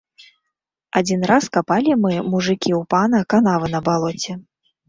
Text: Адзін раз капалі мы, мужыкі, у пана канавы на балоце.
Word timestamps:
Адзін 1.01 1.19
раз 1.33 1.43
капалі 1.59 1.97
мы, 2.05 2.13
мужыкі, 2.31 2.73
у 2.81 2.81
пана 2.95 3.23
канавы 3.35 3.73
на 3.75 3.83
балоце. 3.91 4.33